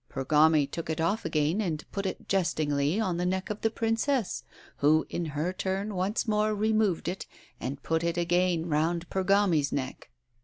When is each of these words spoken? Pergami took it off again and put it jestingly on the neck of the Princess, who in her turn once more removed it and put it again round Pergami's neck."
Pergami 0.09 0.65
took 0.65 0.89
it 0.89 0.99
off 0.99 1.25
again 1.25 1.61
and 1.61 1.85
put 1.91 2.07
it 2.07 2.27
jestingly 2.27 2.99
on 2.99 3.17
the 3.17 3.23
neck 3.25 3.51
of 3.51 3.61
the 3.61 3.69
Princess, 3.69 4.43
who 4.77 5.05
in 5.11 5.25
her 5.25 5.53
turn 5.53 5.93
once 5.93 6.27
more 6.27 6.55
removed 6.55 7.07
it 7.07 7.27
and 7.59 7.83
put 7.83 8.03
it 8.03 8.17
again 8.17 8.65
round 8.67 9.07
Pergami's 9.11 9.71
neck." 9.71 10.09